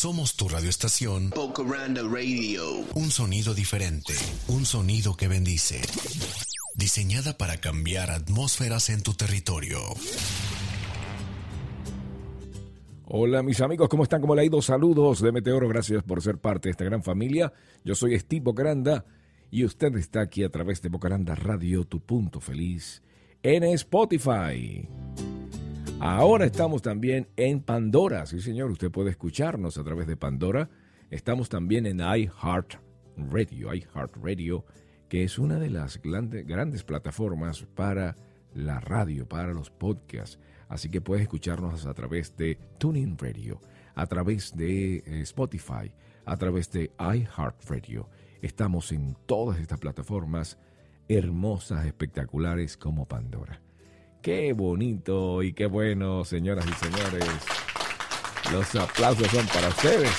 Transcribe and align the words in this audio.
Somos 0.00 0.34
tu 0.34 0.48
radioestación. 0.48 1.28
Bocaranda 1.28 2.00
Radio. 2.00 2.86
Un 2.94 3.10
sonido 3.10 3.52
diferente. 3.52 4.14
Un 4.48 4.64
sonido 4.64 5.14
que 5.14 5.28
bendice. 5.28 5.82
Diseñada 6.74 7.36
para 7.36 7.58
cambiar 7.58 8.10
atmósferas 8.10 8.88
en 8.88 9.02
tu 9.02 9.12
territorio. 9.12 9.78
Hola 13.08 13.42
mis 13.42 13.60
amigos, 13.60 13.90
¿cómo 13.90 14.04
están? 14.04 14.22
¿Cómo 14.22 14.34
le 14.34 14.40
ha 14.40 14.44
ido? 14.46 14.62
Saludos 14.62 15.20
de 15.20 15.32
Meteoro, 15.32 15.68
gracias 15.68 16.02
por 16.02 16.22
ser 16.22 16.38
parte 16.38 16.68
de 16.68 16.70
esta 16.70 16.84
gran 16.84 17.02
familia. 17.02 17.52
Yo 17.84 17.94
soy 17.94 18.18
Steve 18.18 18.40
Bocaranda 18.40 19.04
y 19.50 19.66
usted 19.66 19.94
está 19.96 20.22
aquí 20.22 20.44
a 20.44 20.48
través 20.48 20.80
de 20.80 20.88
Bocaranda 20.88 21.34
Radio, 21.34 21.84
tu 21.84 22.00
punto 22.00 22.40
feliz, 22.40 23.02
en 23.42 23.64
Spotify. 23.64 24.88
Ahora 26.02 26.46
estamos 26.46 26.80
también 26.80 27.28
en 27.36 27.60
Pandora, 27.60 28.24
sí 28.24 28.40
señor, 28.40 28.70
usted 28.70 28.90
puede 28.90 29.10
escucharnos 29.10 29.76
a 29.76 29.84
través 29.84 30.06
de 30.06 30.16
Pandora. 30.16 30.70
Estamos 31.10 31.50
también 31.50 31.84
en 31.84 31.98
iHeartRadio, 32.00 33.74
iHeartRadio, 33.74 34.64
que 35.10 35.24
es 35.24 35.38
una 35.38 35.58
de 35.58 35.68
las 35.68 36.00
grandes 36.00 36.84
plataformas 36.84 37.66
para 37.74 38.16
la 38.54 38.80
radio, 38.80 39.28
para 39.28 39.52
los 39.52 39.68
podcasts. 39.68 40.38
Así 40.70 40.88
que 40.88 41.02
puedes 41.02 41.24
escucharnos 41.24 41.84
a 41.84 41.92
través 41.92 42.34
de 42.34 42.56
Tuning 42.78 43.18
Radio, 43.18 43.60
a 43.94 44.06
través 44.06 44.56
de 44.56 44.96
eh, 44.96 45.20
Spotify, 45.20 45.92
a 46.24 46.36
través 46.38 46.70
de 46.70 46.92
iHeartRadio. 46.98 48.08
Estamos 48.40 48.90
en 48.92 49.18
todas 49.26 49.60
estas 49.60 49.78
plataformas 49.78 50.56
hermosas, 51.08 51.84
espectaculares 51.84 52.78
como 52.78 53.06
Pandora. 53.06 53.60
Qué 54.22 54.52
bonito 54.52 55.42
y 55.42 55.54
qué 55.54 55.64
bueno, 55.64 56.26
señoras 56.26 56.66
y 56.66 56.72
señores. 56.74 57.24
Los 58.52 58.74
aplausos 58.74 59.26
son 59.28 59.46
para 59.46 59.68
ustedes. 59.68 60.10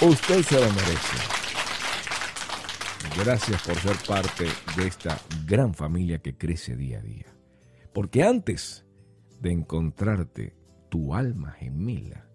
Usted 0.00 0.42
se 0.42 0.54
lo 0.60 0.72
merece. 0.72 1.16
Gracias 3.18 3.62
por 3.62 3.74
ser 3.76 3.96
parte 4.06 4.46
de 4.76 4.86
esta 4.86 5.20
gran 5.44 5.74
familia 5.74 6.18
que 6.18 6.36
crece 6.36 6.76
día 6.76 7.00
a 7.00 7.02
día. 7.02 7.26
Porque 7.92 8.22
antes 8.22 8.86
de 9.40 9.50
encontrarte 9.50 10.54
tu 10.88 11.16
alma 11.16 11.52
gemela, 11.52 12.28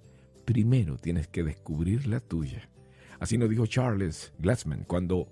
primero 0.44 0.98
tienes 0.98 1.30
que 1.30 1.44
descubrir 1.44 2.05
la 2.05 2.20
tuya. 2.20 2.70
Así 3.22 3.38
nos 3.38 3.50
dijo 3.50 3.66
Charles 3.66 4.33
Glassman 4.39 4.83
cuando 4.83 5.30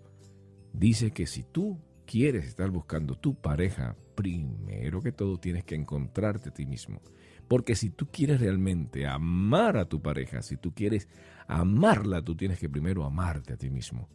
dice 0.71 1.11
que 1.11 1.27
si 1.27 1.43
tú 1.43 1.81
quieres 2.05 2.45
estar 2.45 2.69
buscando 2.69 3.15
tu 3.15 3.35
pareja, 3.35 3.95
primero 4.15 5.01
que 5.01 5.11
todo 5.11 5.37
tienes 5.37 5.63
que 5.63 5.75
encontrarte 5.75 6.49
a 6.49 6.53
ti 6.53 6.65
mismo. 6.65 7.01
Porque 7.47 7.75
si 7.75 7.89
tú 7.89 8.07
quieres 8.11 8.39
realmente 8.39 9.05
amar 9.05 9.77
a 9.77 9.85
tu 9.85 10.01
pareja, 10.01 10.41
si 10.41 10.57
tú 10.57 10.73
quieres 10.73 11.07
amarla, 11.47 12.23
tú 12.23 12.35
tienes 12.35 12.59
que 12.59 12.69
primero 12.69 13.03
amarte 13.03 13.53
a 13.53 13.57
ti 13.57 13.69
mismo. 13.69 14.09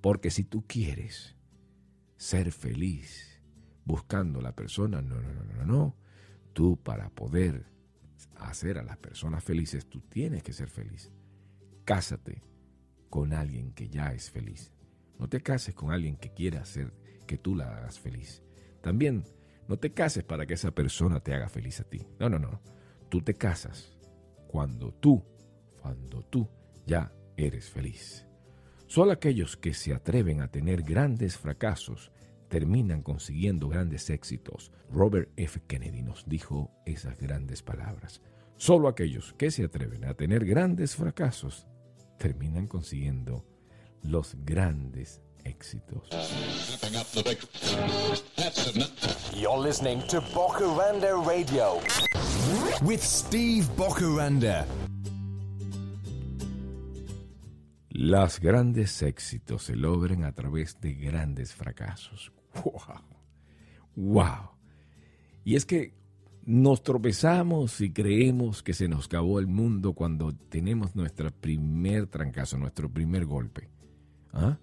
Porque 0.00 0.30
si 0.30 0.44
tú 0.44 0.64
quieres 0.66 1.36
ser 2.16 2.50
feliz 2.50 3.40
buscando 3.84 4.40
a 4.40 4.42
la 4.42 4.54
persona, 4.54 5.00
no, 5.00 5.20
no, 5.20 5.32
no, 5.32 5.44
no, 5.44 5.64
no. 5.64 5.96
Tú 6.52 6.76
para 6.82 7.08
poder 7.10 7.66
hacer 8.36 8.78
a 8.78 8.82
las 8.82 8.96
personas 8.96 9.44
felices, 9.44 9.86
tú 9.86 10.00
tienes 10.00 10.42
que 10.42 10.52
ser 10.52 10.68
feliz. 10.68 11.12
Cásate 11.84 12.42
con 13.08 13.32
alguien 13.32 13.72
que 13.72 13.88
ya 13.88 14.12
es 14.12 14.30
feliz. 14.30 14.72
No 15.18 15.28
te 15.28 15.40
cases 15.40 15.74
con 15.74 15.92
alguien 15.92 16.16
que 16.16 16.32
quiera 16.32 16.62
hacer 16.62 16.92
que 17.32 17.38
tú 17.38 17.54
la 17.54 17.74
hagas 17.74 17.98
feliz. 17.98 18.42
También 18.82 19.24
no 19.66 19.78
te 19.78 19.94
cases 19.94 20.22
para 20.22 20.44
que 20.44 20.52
esa 20.52 20.70
persona 20.70 21.20
te 21.20 21.32
haga 21.32 21.48
feliz 21.48 21.80
a 21.80 21.84
ti. 21.84 22.06
No, 22.20 22.28
no, 22.28 22.38
no. 22.38 22.60
Tú 23.08 23.22
te 23.22 23.32
casas 23.32 23.96
cuando 24.48 24.92
tú, 24.92 25.24
cuando 25.80 26.22
tú 26.24 26.46
ya 26.84 27.10
eres 27.38 27.70
feliz. 27.70 28.26
Solo 28.86 29.12
aquellos 29.12 29.56
que 29.56 29.72
se 29.72 29.94
atreven 29.94 30.42
a 30.42 30.48
tener 30.48 30.82
grandes 30.82 31.38
fracasos 31.38 32.12
terminan 32.48 33.00
consiguiendo 33.00 33.70
grandes 33.70 34.10
éxitos. 34.10 34.70
Robert 34.90 35.30
F. 35.36 35.58
Kennedy 35.66 36.02
nos 36.02 36.28
dijo 36.28 36.70
esas 36.84 37.16
grandes 37.18 37.62
palabras. 37.62 38.20
Solo 38.58 38.88
aquellos 38.88 39.32
que 39.38 39.50
se 39.50 39.64
atreven 39.64 40.04
a 40.04 40.12
tener 40.12 40.44
grandes 40.44 40.96
fracasos 40.96 41.66
terminan 42.18 42.66
consiguiendo 42.66 43.46
los 44.02 44.36
grandes 44.44 45.22
éxitos. 45.44 46.08
You're 49.34 49.58
listening 49.58 50.02
to 50.08 50.20
Bokuranda 50.34 51.14
Radio 51.26 51.80
with 52.82 53.02
Steve 53.02 53.66
Bokuranda. 53.76 54.66
Los 57.90 58.40
grandes 58.40 59.02
éxitos 59.02 59.64
se 59.64 59.76
logran 59.76 60.24
a 60.24 60.32
través 60.32 60.80
de 60.80 60.94
grandes 60.94 61.54
fracasos. 61.54 62.32
¡Wow! 62.64 63.00
¡Wow! 63.96 64.50
Y 65.44 65.56
es 65.56 65.66
que 65.66 65.94
nos 66.44 66.82
tropezamos 66.82 67.80
y 67.80 67.92
creemos 67.92 68.62
que 68.62 68.74
se 68.74 68.88
nos 68.88 69.06
acabó 69.06 69.38
el 69.38 69.46
mundo 69.46 69.92
cuando 69.92 70.32
tenemos 70.32 70.96
nuestro 70.96 71.30
primer 71.30 72.06
trancazo, 72.06 72.58
nuestro 72.58 72.90
primer 72.90 73.26
golpe. 73.26 73.68
¿Ah? 74.32 74.58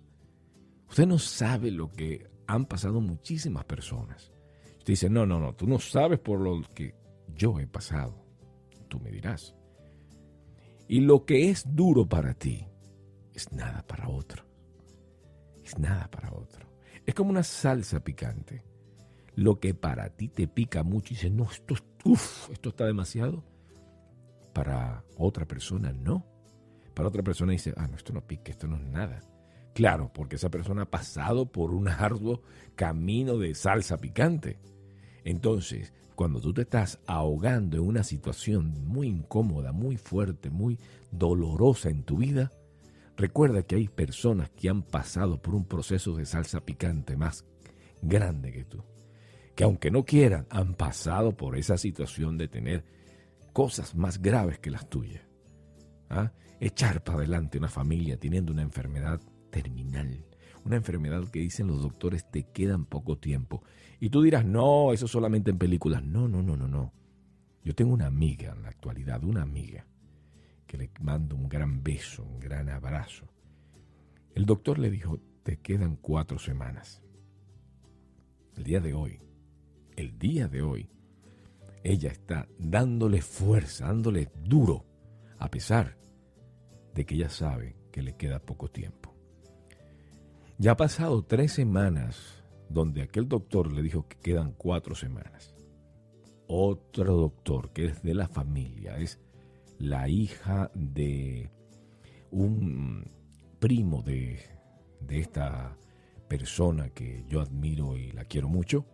Usted 0.90 1.06
no 1.06 1.20
sabe 1.20 1.72
lo 1.72 1.92
que 1.92 2.30
han 2.48 2.66
pasado 2.66 3.00
muchísimas 3.00 3.64
personas. 3.66 4.32
Usted 4.80 4.94
dice, 4.94 5.10
no, 5.10 5.26
no, 5.26 5.40
no, 5.40 5.54
tú 5.54 5.68
no 5.68 5.80
sabes 5.80 6.20
por 6.20 6.40
lo 6.40 6.62
que 6.74 6.96
yo 7.36 7.60
he 7.60 7.68
pasado. 7.68 8.26
Tú 8.88 9.00
me 9.00 9.12
dirás. 9.12 9.56
Y 10.88 11.02
lo 11.02 11.26
que 11.26 11.52
es 11.52 11.64
duro 11.76 12.08
para 12.10 12.34
ti 12.34 12.66
es 13.34 13.52
nada 13.52 13.86
para 13.86 14.10
otro. 14.10 14.44
Es 15.64 15.78
nada 15.78 16.10
para 16.10 16.34
otro. 16.34 16.68
Es 17.06 17.14
como 17.14 17.30
una 17.30 17.44
salsa 17.44 18.04
picante. 18.04 18.64
Lo 19.36 19.60
que 19.60 19.76
para 19.76 20.10
ti 20.10 20.28
te 20.30 20.48
pica 20.48 20.82
mucho 20.82 21.14
y 21.14 21.16
dices, 21.16 21.32
no, 21.32 21.44
esto, 21.44 21.76
uf, 22.04 22.50
esto 22.50 22.70
está 22.70 22.86
demasiado. 22.86 23.44
Para 24.54 25.06
otra 25.18 25.46
persona 25.46 25.94
no. 25.94 26.26
Para 26.96 27.10
otra 27.10 27.22
persona 27.22 27.52
dice, 27.52 27.74
ah, 27.78 27.88
no, 27.88 27.96
esto 27.96 28.12
no 28.12 28.26
pica, 28.26 28.52
esto 28.52 28.68
no 28.68 28.78
es 28.78 28.84
nada. 28.84 29.22
Claro, 29.80 30.12
porque 30.14 30.36
esa 30.36 30.50
persona 30.50 30.82
ha 30.82 30.92
pasado 30.92 31.46
por 31.46 31.74
un 31.74 31.88
arduo 31.88 32.42
camino 32.76 33.38
de 33.38 33.56
salsa 33.56 33.96
picante. 33.96 34.60
Entonces, 35.24 35.94
cuando 36.16 36.42
tú 36.42 36.54
te 36.54 36.64
estás 36.64 37.00
ahogando 37.08 37.78
en 37.78 37.84
una 37.84 38.04
situación 38.04 38.74
muy 38.86 39.08
incómoda, 39.08 39.72
muy 39.72 39.96
fuerte, 39.96 40.50
muy 40.50 40.78
dolorosa 41.12 41.90
en 41.90 42.04
tu 42.04 42.18
vida, 42.18 42.52
recuerda 43.16 43.62
que 43.62 43.78
hay 43.78 43.88
personas 43.88 44.50
que 44.50 44.68
han 44.68 44.82
pasado 44.82 45.42
por 45.42 45.56
un 45.56 45.64
proceso 45.64 46.14
de 46.14 46.26
salsa 46.26 46.60
picante 46.60 47.16
más 47.16 47.46
grande 48.02 48.52
que 48.52 48.66
tú. 48.66 48.84
Que 49.56 49.64
aunque 49.64 49.92
no 49.92 50.04
quieran, 50.04 50.46
han 50.50 50.74
pasado 50.74 51.38
por 51.38 51.56
esa 51.56 51.78
situación 51.78 52.38
de 52.38 52.50
tener 52.50 52.84
cosas 53.54 53.96
más 53.96 54.22
graves 54.22 54.60
que 54.60 54.72
las 54.72 54.90
tuyas. 54.90 55.24
¿Ah? 56.10 56.34
Echar 56.60 57.02
para 57.02 57.20
adelante 57.20 57.58
una 57.58 57.70
familia 57.70 58.20
teniendo 58.20 58.52
una 58.52 58.64
enfermedad 58.64 59.22
terminal. 59.50 60.26
Una 60.66 60.76
enfermedad 60.76 61.28
que 61.30 61.40
dicen 61.40 61.68
los 61.68 61.82
doctores 61.82 62.30
te 62.30 62.44
quedan 62.44 62.86
poco 62.86 63.18
tiempo. 63.18 63.64
Y 64.00 64.10
tú 64.10 64.22
dirás, 64.22 64.46
no, 64.46 64.94
eso 64.94 65.08
solamente 65.08 65.52
en 65.52 65.58
películas. 65.58 66.04
No, 66.04 66.28
no, 66.28 66.42
no, 66.42 66.56
no, 66.56 66.68
no. 66.68 66.94
Yo 67.64 67.76
tengo 67.76 67.94
una 67.94 68.08
amiga 68.08 68.54
en 68.54 68.64
la 68.64 68.70
actualidad, 68.70 69.24
una 69.24 69.42
amiga, 69.42 69.86
que 70.66 70.78
le 70.78 70.92
mando 71.02 71.36
un 71.36 71.50
gran 71.50 71.84
beso, 71.84 72.24
un 72.24 72.40
gran 72.40 72.70
abrazo. 72.70 73.28
El 74.36 74.46
doctor 74.46 74.80
le 74.80 74.90
dijo, 74.90 75.20
te 75.44 75.58
quedan 75.58 75.96
cuatro 75.98 76.40
semanas. 76.40 77.02
El 78.56 78.64
día 78.64 78.80
de 78.80 78.94
hoy, 78.94 79.20
el 79.96 80.18
día 80.18 80.48
de 80.48 80.62
hoy, 80.62 80.90
ella 81.84 82.12
está 82.12 82.48
dándole 82.58 83.22
fuerza, 83.22 83.88
dándole 83.88 84.32
duro, 84.44 84.86
a 85.38 85.50
pesar 85.50 85.98
de 86.94 87.06
que 87.06 87.16
ella 87.16 87.30
sabe 87.30 87.76
que 87.92 88.02
le 88.02 88.16
queda 88.16 88.40
poco 88.40 88.70
tiempo. 88.70 89.09
Ya 90.62 90.72
ha 90.72 90.76
pasado 90.76 91.24
tres 91.24 91.54
semanas 91.54 92.44
donde 92.68 93.02
aquel 93.02 93.30
doctor 93.30 93.72
le 93.72 93.82
dijo 93.82 94.10
que 94.10 94.18
quedan 94.18 94.52
cuatro 94.52 94.94
semanas. 94.94 95.56
Otro 96.48 97.16
doctor 97.16 97.72
que 97.72 97.86
es 97.86 98.04
de 98.04 98.14
la 98.14 98.28
familia, 98.28 98.98
es 98.98 99.22
la 99.78 100.10
hija 100.10 100.70
de 100.76 101.50
un 102.30 103.10
primo 103.60 104.02
de, 104.02 104.42
de 105.00 105.20
esta 105.20 105.78
persona 106.28 106.90
que 106.90 107.24
yo 107.30 107.40
admiro 107.40 107.96
y 107.96 108.12
la 108.12 108.26
quiero 108.26 108.50
mucho, 108.50 108.86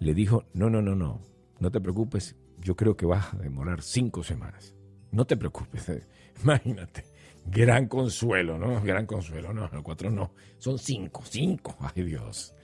le 0.00 0.14
dijo, 0.14 0.46
no, 0.54 0.70
no, 0.70 0.80
no, 0.80 0.94
no, 0.94 1.20
no 1.60 1.70
te 1.70 1.82
preocupes, 1.82 2.34
yo 2.62 2.76
creo 2.76 2.96
que 2.96 3.04
vas 3.04 3.34
a 3.34 3.36
demorar 3.36 3.82
cinco 3.82 4.22
semanas. 4.22 4.74
No 5.12 5.26
te 5.26 5.36
preocupes, 5.36 5.92
imagínate. 6.42 7.04
Gran 7.48 7.86
consuelo, 7.86 8.58
¿no? 8.58 8.82
Gran 8.82 9.06
consuelo, 9.06 9.52
no, 9.52 9.68
no, 9.68 9.82
cuatro 9.82 10.10
no. 10.10 10.32
Son 10.58 10.78
cinco, 10.78 11.22
cinco. 11.24 11.76
Ay 11.80 12.02
Dios. 12.02 12.54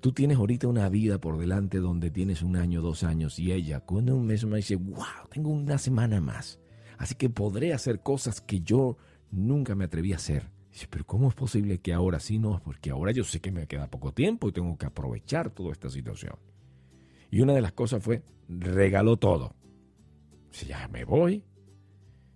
Tú 0.00 0.12
tienes 0.12 0.36
ahorita 0.36 0.68
una 0.68 0.88
vida 0.88 1.18
por 1.18 1.38
delante 1.38 1.78
donde 1.78 2.10
tienes 2.10 2.42
un 2.42 2.56
año, 2.56 2.82
dos 2.82 3.02
años 3.02 3.38
y 3.38 3.52
ella 3.52 3.80
con 3.80 4.08
un 4.08 4.26
mes 4.26 4.44
me 4.44 4.58
dice, 4.58 4.76
wow, 4.76 5.28
tengo 5.30 5.50
una 5.50 5.76
semana 5.78 6.20
más. 6.20 6.60
Así 6.98 7.14
que 7.14 7.30
podré 7.30 7.72
hacer 7.72 8.00
cosas 8.00 8.40
que 8.40 8.60
yo 8.60 8.96
nunca 9.30 9.74
me 9.74 9.84
atreví 9.84 10.12
a 10.12 10.16
hacer. 10.16 10.50
Dice, 10.70 10.86
pero 10.88 11.04
¿cómo 11.04 11.28
es 11.28 11.34
posible 11.34 11.78
que 11.78 11.92
ahora 11.92 12.20
sí 12.20 12.38
no? 12.38 12.60
Porque 12.62 12.90
ahora 12.90 13.10
yo 13.10 13.24
sé 13.24 13.40
que 13.40 13.50
me 13.50 13.66
queda 13.66 13.90
poco 13.90 14.12
tiempo 14.12 14.48
y 14.48 14.52
tengo 14.52 14.76
que 14.78 14.86
aprovechar 14.86 15.50
toda 15.50 15.72
esta 15.72 15.90
situación. 15.90 16.36
Y 17.30 17.40
una 17.40 17.54
de 17.54 17.60
las 17.60 17.72
cosas 17.72 18.02
fue, 18.02 18.22
regaló 18.48 19.16
todo. 19.16 19.56
Dice, 20.50 20.66
ya 20.66 20.86
me 20.88 21.04
voy, 21.04 21.42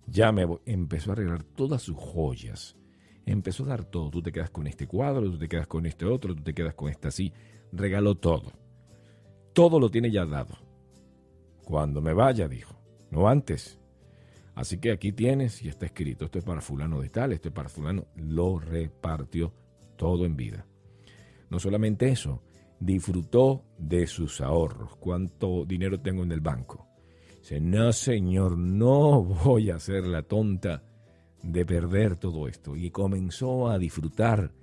ya 0.07 0.31
me 0.31 0.45
voy. 0.45 0.59
Empezó 0.65 1.11
a 1.11 1.15
regalar 1.15 1.43
todas 1.43 1.81
sus 1.81 1.97
joyas. 1.97 2.75
Empezó 3.25 3.63
a 3.63 3.67
dar 3.67 3.85
todo. 3.85 4.09
Tú 4.09 4.21
te 4.21 4.31
quedas 4.31 4.49
con 4.49 4.67
este 4.67 4.87
cuadro, 4.87 5.29
tú 5.29 5.37
te 5.37 5.47
quedas 5.47 5.67
con 5.67 5.85
este 5.85 6.05
otro, 6.05 6.35
tú 6.35 6.43
te 6.43 6.53
quedas 6.53 6.73
con 6.73 6.89
este 6.89 7.07
así. 7.07 7.33
Regaló 7.71 8.15
todo. 8.15 8.51
Todo 9.53 9.79
lo 9.79 9.89
tiene 9.89 10.11
ya 10.11 10.25
dado. 10.25 10.57
Cuando 11.63 12.01
me 12.01 12.13
vaya, 12.13 12.47
dijo. 12.47 12.75
No 13.11 13.27
antes. 13.27 13.79
Así 14.55 14.77
que 14.77 14.91
aquí 14.91 15.11
tienes 15.11 15.63
y 15.63 15.69
está 15.69 15.85
escrito. 15.85 16.25
Esto 16.25 16.39
es 16.39 16.45
para 16.45 16.61
fulano 16.61 17.01
de 17.01 17.09
tal, 17.09 17.33
esto 17.33 17.49
es 17.49 17.53
para 17.53 17.69
fulano. 17.69 18.05
Lo 18.15 18.59
repartió 18.59 19.53
todo 19.95 20.25
en 20.25 20.35
vida. 20.35 20.65
No 21.49 21.59
solamente 21.59 22.09
eso, 22.09 22.41
disfrutó 22.79 23.63
de 23.77 24.05
sus 24.07 24.41
ahorros. 24.41 24.95
¿Cuánto 24.97 25.65
dinero 25.65 25.99
tengo 26.01 26.23
en 26.23 26.31
el 26.31 26.41
banco? 26.41 26.87
Dice, 27.43 27.59
no 27.59 27.91
señor, 27.91 28.57
no 28.57 29.21
voy 29.21 29.69
a 29.69 29.77
ser 29.77 30.05
la 30.05 30.21
tonta 30.21 30.81
de 31.41 31.65
perder 31.65 32.15
todo 32.15 32.47
esto. 32.47 32.77
Y 32.77 32.89
comenzó 32.89 33.67
a 33.67 33.77
disfrutar 33.77 34.53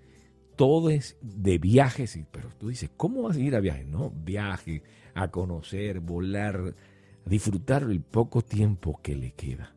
todo 0.57 0.89
es 0.89 1.19
de 1.21 1.59
viajes. 1.59 2.19
Pero 2.31 2.49
tú 2.59 2.69
dices, 2.69 2.91
¿cómo 2.97 3.25
vas 3.25 3.37
a 3.37 3.41
ir 3.41 3.55
a 3.55 3.61
viajes? 3.61 3.87
No, 3.87 4.09
viaje, 4.11 4.83
a 5.13 5.29
conocer, 5.29 6.01
volar, 6.01 6.75
a 7.27 7.29
disfrutar 7.29 7.83
el 7.83 8.01
poco 8.01 8.41
tiempo 8.41 8.99
que 9.03 9.15
le 9.15 9.33
queda. 9.33 9.77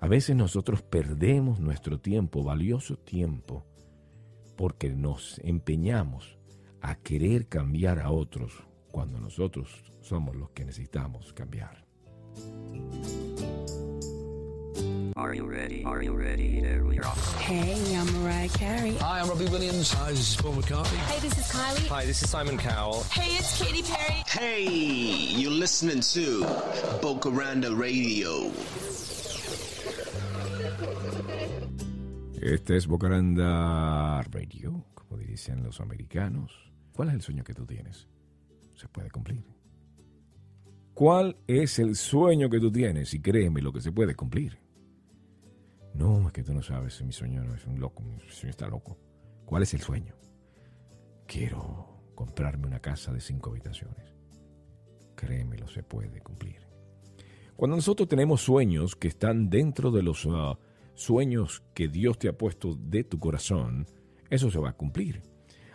A 0.00 0.06
veces 0.06 0.36
nosotros 0.36 0.82
perdemos 0.82 1.60
nuestro 1.60 1.98
tiempo, 1.98 2.44
valioso 2.44 2.98
tiempo, 2.98 3.64
porque 4.54 4.90
nos 4.90 5.38
empeñamos 5.38 6.36
a 6.82 6.96
querer 6.96 7.48
cambiar 7.48 8.00
a 8.00 8.10
otros 8.10 8.66
cuando 8.94 9.18
nosotros 9.18 9.68
somos 10.00 10.36
los 10.36 10.50
que 10.50 10.64
necesitamos 10.64 11.32
cambiar. 11.32 11.84
Are 15.16 15.34
you 15.34 15.46
ready? 15.46 15.82
Are 15.84 16.00
you 16.00 16.12
ready? 16.16 16.60
Here 16.60 16.84
we 16.84 17.00
are. 17.00 17.16
Hey, 17.40 17.96
I'm 17.96 18.06
Mariah 18.22 18.48
Carey. 18.50 18.96
Hi, 19.00 19.18
I'm 19.20 19.28
Robbie 19.28 19.48
Williams. 19.50 19.92
Hi, 19.94 20.12
this 20.12 20.30
is 20.30 20.36
Paul 20.36 20.52
McCartney. 20.52 20.96
Hey, 21.10 21.18
this 21.20 21.36
is 21.36 21.50
Kylie. 21.50 21.88
Hi, 21.88 22.04
this 22.04 22.22
is 22.22 22.30
Simon 22.30 22.56
Cowell. 22.56 23.02
Hey, 23.10 23.36
it's 23.36 23.58
Katy 23.60 23.82
Perry. 23.82 24.22
Hey, 24.28 24.62
you're 24.62 25.50
listening 25.50 26.00
to 26.14 26.44
Bocaranda 27.02 27.76
Radio. 27.76 28.52
Este 32.40 32.76
es 32.76 32.86
Bocaranda 32.86 34.22
Radio, 34.30 34.84
como 34.94 35.18
dicen 35.18 35.64
los 35.64 35.80
americanos. 35.80 36.52
¿Cuál 36.92 37.08
es 37.08 37.14
el 37.14 37.22
sueño 37.22 37.42
que 37.42 37.54
tú 37.54 37.66
tienes? 37.66 38.06
Se 38.74 38.88
puede 38.88 39.10
cumplir. 39.10 39.44
¿Cuál 40.94 41.36
es 41.46 41.78
el 41.78 41.96
sueño 41.96 42.48
que 42.48 42.60
tú 42.60 42.70
tienes? 42.70 43.14
Y 43.14 43.20
créeme 43.20 43.60
lo 43.60 43.72
que 43.72 43.80
se 43.80 43.90
puede 43.90 44.14
cumplir. 44.14 44.58
No, 45.92 46.26
es 46.26 46.32
que 46.32 46.42
tú 46.42 46.52
no 46.52 46.62
sabes, 46.62 47.02
mi 47.02 47.12
sueño 47.12 47.42
no 47.44 47.54
es 47.54 47.66
un 47.66 47.80
loco, 47.80 48.02
mi 48.02 48.18
sueño 48.28 48.50
está 48.50 48.68
loco. 48.68 48.96
¿Cuál 49.44 49.62
es 49.62 49.74
el 49.74 49.80
sueño? 49.80 50.14
Quiero 51.26 52.12
comprarme 52.14 52.66
una 52.66 52.80
casa 52.80 53.12
de 53.12 53.20
cinco 53.20 53.50
habitaciones. 53.50 54.14
Créemelo, 55.14 55.68
se 55.68 55.82
puede 55.82 56.20
cumplir. 56.20 56.66
Cuando 57.56 57.76
nosotros 57.76 58.08
tenemos 58.08 58.40
sueños 58.40 58.96
que 58.96 59.08
están 59.08 59.48
dentro 59.48 59.90
de 59.90 60.02
los 60.02 60.24
uh, 60.26 60.56
sueños 60.94 61.62
que 61.74 61.88
Dios 61.88 62.18
te 62.18 62.28
ha 62.28 62.36
puesto 62.36 62.74
de 62.74 63.04
tu 63.04 63.18
corazón, 63.18 63.86
eso 64.30 64.50
se 64.50 64.58
va 64.58 64.70
a 64.70 64.76
cumplir. 64.76 65.22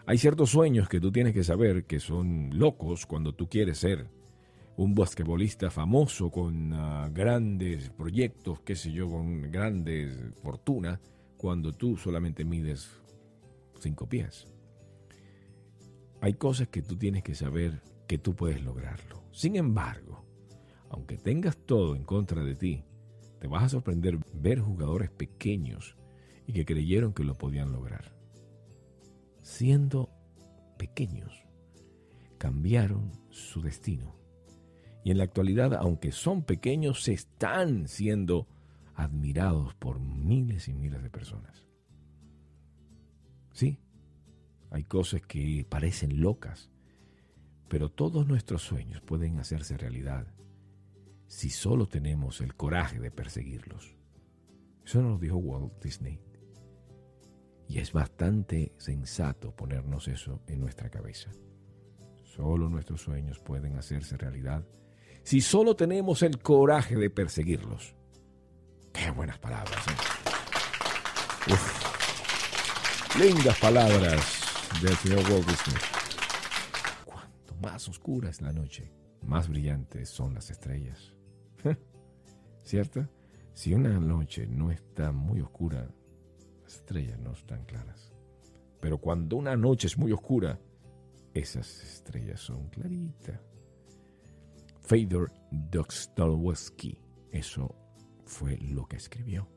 Hay 0.10 0.18
ciertos 0.18 0.50
sueños 0.50 0.90
que 0.90 1.00
tú 1.00 1.12
tienes 1.12 1.36
que 1.36 1.44
saber 1.44 1.86
que 1.86 2.00
son 2.00 2.50
locos 2.58 3.06
cuando 3.06 3.36
tú 3.36 3.48
quieres 3.48 3.78
ser 3.78 4.10
un 4.76 4.96
basquetbolista 4.96 5.70
famoso 5.70 6.32
con 6.32 6.74
uh, 6.74 7.14
grandes 7.14 7.92
proyectos, 7.92 8.60
qué 8.62 8.76
sé 8.76 8.92
yo, 8.92 9.08
con 9.08 9.52
grandes 9.52 10.18
fortunas, 10.42 11.00
cuando 11.38 11.74
tú 11.74 11.96
solamente 11.96 12.44
mides 12.44 12.90
cinco 13.80 14.10
pies. 14.10 14.48
Hay 16.22 16.34
cosas 16.34 16.70
que 16.70 16.82
tú 16.82 16.98
tienes 16.98 17.22
que 17.22 17.36
saber 17.36 17.84
que 18.08 18.18
tú 18.18 18.36
puedes 18.36 18.64
lograrlo. 18.64 19.22
Sin 19.32 19.58
embargo, 19.58 20.26
aunque 20.90 21.18
tengas 21.18 21.56
todo 21.56 21.96
en 21.96 22.04
contra 22.04 22.44
de 22.44 22.56
ti, 22.56 22.84
te 23.40 23.48
vas 23.48 23.64
a 23.64 23.70
sorprender 23.70 24.18
ver 24.34 24.60
jugadores 24.60 25.12
pequeños 25.12 25.96
y 26.48 26.54
que 26.54 26.66
creyeron 26.66 27.14
que 27.14 27.24
lo 27.24 27.36
podían 27.36 27.72
lograr. 27.72 28.19
Siendo 29.50 30.12
pequeños, 30.78 31.44
cambiaron 32.38 33.12
su 33.32 33.64
destino. 33.64 34.16
Y 35.04 35.10
en 35.10 35.18
la 35.18 35.24
actualidad, 35.24 35.74
aunque 35.74 36.12
son 36.12 36.44
pequeños, 36.44 37.02
se 37.02 37.14
están 37.14 37.88
siendo 37.88 38.48
admirados 38.94 39.74
por 39.74 40.00
miles 40.00 40.68
y 40.68 40.74
miles 40.74 41.02
de 41.02 41.10
personas. 41.10 41.66
Sí, 43.52 43.80
hay 44.70 44.84
cosas 44.84 45.24
que 45.24 45.66
parecen 45.68 46.22
locas, 46.22 46.70
pero 47.68 47.90
todos 47.90 48.28
nuestros 48.28 48.62
sueños 48.62 49.02
pueden 49.02 49.40
hacerse 49.40 49.78
realidad 49.78 50.28
si 51.26 51.50
solo 51.50 51.88
tenemos 51.88 52.40
el 52.40 52.56
coraje 52.56 53.00
de 53.00 53.10
perseguirlos. 53.10 53.98
Eso 54.86 55.02
nos 55.02 55.14
lo 55.14 55.18
dijo 55.18 55.38
Walt 55.38 55.84
Disney. 55.84 56.29
Y 57.70 57.78
es 57.78 57.94
bastante 57.94 58.74
sensato 58.78 59.56
ponernos 59.56 60.08
eso 60.08 60.42
en 60.48 60.60
nuestra 60.60 60.90
cabeza. 60.90 61.30
Solo 62.24 62.68
nuestros 62.68 63.02
sueños 63.02 63.40
pueden 63.40 63.78
hacerse 63.78 64.18
realidad 64.18 64.66
si 65.22 65.40
solo 65.40 65.76
tenemos 65.76 66.24
el 66.24 66.40
coraje 66.40 66.96
de 66.96 67.12
perseguirlos. 67.12 67.96
Qué 68.92 69.12
buenas 69.12 69.38
palabras. 69.38 69.78
¿eh? 69.88 71.52
Uf. 71.52 73.20
Lindas 73.20 73.60
palabras 73.60 74.42
del 74.82 74.96
señor 74.96 75.24
Disney. 75.46 75.78
Cuanto 77.06 77.56
más 77.58 77.88
oscura 77.88 78.32
es 78.32 78.42
la 78.42 78.52
noche, 78.52 78.92
más 79.22 79.48
brillantes 79.48 80.10
son 80.10 80.34
las 80.34 80.50
estrellas. 80.50 81.14
¿Cierto? 82.64 83.08
Si 83.54 83.76
una 83.76 84.00
noche 84.00 84.48
no 84.48 84.72
está 84.72 85.12
muy 85.12 85.42
oscura, 85.42 85.88
estrellas 86.74 87.20
no 87.20 87.32
están 87.32 87.66
claras. 87.66 88.14
Pero 88.80 88.98
cuando 88.98 89.36
una 89.36 89.56
noche 89.56 89.88
es 89.88 89.98
muy 89.98 90.12
oscura, 90.12 90.60
esas 91.34 91.84
estrellas 91.84 92.40
son 92.40 92.70
claritas. 92.70 93.40
Fedor 94.82 95.32
Dostoevsky, 95.52 96.98
eso 97.32 97.76
fue 98.26 98.58
lo 98.58 98.88
que 98.88 98.98
escribió. 98.98 99.48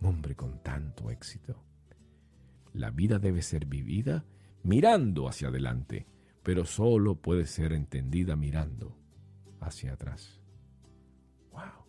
Un 0.00 0.08
hombre 0.08 0.34
con 0.34 0.62
tanto 0.62 1.10
éxito. 1.10 1.62
La 2.72 2.90
vida 2.90 3.18
debe 3.18 3.42
ser 3.42 3.66
vivida 3.66 4.24
mirando 4.62 5.28
hacia 5.28 5.48
adelante, 5.48 6.06
pero 6.42 6.64
solo 6.64 7.16
puede 7.16 7.46
ser 7.46 7.72
entendida 7.72 8.36
mirando 8.36 8.96
hacia 9.60 9.92
atrás. 9.92 10.40
Wow. 11.52 11.84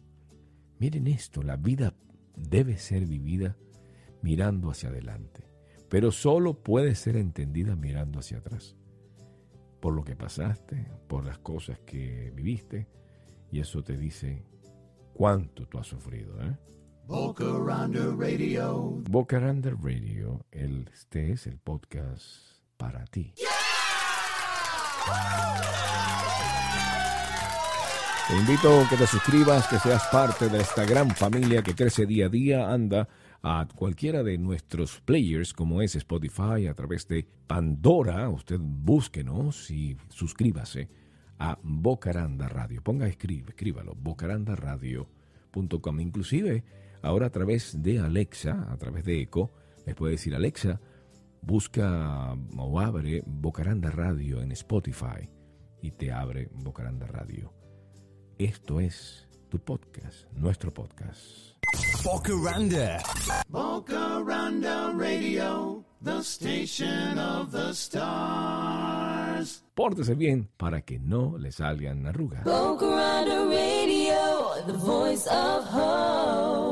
Miren 0.80 1.08
esto, 1.08 1.44
la 1.44 1.56
vida 1.58 1.94
debe 2.36 2.78
ser 2.78 3.06
vivida 3.06 3.58
mirando 4.22 4.70
hacia 4.70 4.90
adelante, 4.90 5.44
pero 5.90 6.12
solo 6.12 6.62
puede 6.62 6.96
ser 6.96 7.16
entendida 7.16 7.76
mirando 7.76 8.20
hacia 8.20 8.40
atrás. 8.40 8.76
Por 9.80 9.94
lo 9.94 10.04
que 10.04 10.16
pasaste, 10.16 10.92
por 11.08 11.26
las 11.26 11.40
cosas 11.40 11.80
que 11.86 12.32
viviste, 12.36 12.88
y 13.52 13.60
eso 13.60 13.84
te 13.84 13.98
dice 13.98 14.46
cuánto 15.14 15.68
tú 15.68 15.80
has 15.80 15.88
sufrido. 15.88 16.42
¿eh? 16.42 16.58
Bocaranda 17.08 18.16
Radio. 18.18 19.02
Bocaranda 19.10 19.72
Radio, 19.72 20.46
el, 20.52 20.90
este 20.94 21.32
es 21.32 21.48
el 21.48 21.58
podcast 21.58 22.60
para 22.78 23.06
ti. 23.06 23.34
Te 28.30 28.36
invito 28.36 28.82
a 28.82 28.88
que 28.88 28.96
te 28.96 29.08
suscribas, 29.08 29.68
que 29.68 29.80
seas 29.80 30.06
parte 30.12 30.50
de 30.50 30.62
esta 30.62 30.86
gran 30.86 31.10
familia 31.10 31.64
que 31.64 31.74
crece 31.74 32.06
día 32.06 32.28
a 32.28 32.30
día. 32.30 32.72
Anda 32.72 33.10
a 33.42 33.68
cualquiera 33.74 34.24
de 34.24 34.38
nuestros 34.38 35.00
players, 35.02 35.54
como 35.54 35.82
es 35.82 35.96
Spotify, 35.96 36.68
a 36.68 36.74
través 36.74 37.08
de 37.08 37.26
Pandora. 37.48 38.28
Usted 38.30 38.60
búsquenos 38.60 39.72
y 39.72 39.98
suscríbase 40.10 40.90
a 41.38 41.58
Bocaranda 41.64 42.50
Radio. 42.50 42.84
Ponga, 42.84 43.08
escribe, 43.08 43.52
escríbalo, 43.52 43.96
bocarandaradio.com. 43.96 46.00
Inclusive, 46.00 46.64
ahora 47.02 47.28
a 47.28 47.32
través 47.32 47.82
de 47.82 48.00
Alexa, 48.00 48.68
a 48.72 48.78
través 48.78 49.06
de 49.06 49.22
Echo, 49.22 49.52
les 49.86 49.96
puede 49.96 50.14
decir 50.14 50.36
Alexa, 50.36 50.82
busca 51.42 52.36
o 52.58 52.80
abre 52.80 53.24
Bocaranda 53.26 53.90
Radio 53.90 54.42
en 54.42 54.52
Spotify 54.52 55.30
y 55.82 55.92
te 55.92 56.12
abre 56.12 56.50
Bocaranda 56.52 57.08
Radio. 57.08 57.54
Esto 58.38 58.82
es 58.82 59.29
tu 59.50 59.58
podcast, 59.58 60.26
nuestro 60.34 60.72
podcast. 60.72 61.56
Bocaranda. 62.04 63.02
Bocaranda 63.50 64.94
Radio, 64.96 65.84
the 66.02 66.22
station 66.24 67.18
of 67.18 67.52
the 67.52 67.74
stars. 67.74 69.64
Pórtese 69.74 70.16
bien 70.16 70.48
para 70.58 70.82
que 70.82 71.00
no 71.00 71.38
le 71.38 71.52
salgan 71.52 72.06
arrugas. 72.06 72.44
Boca 72.44 72.86
Radio, 73.50 74.64
the 74.68 74.74
voice 74.74 75.28
of 75.28 75.66
hope. 75.66 76.69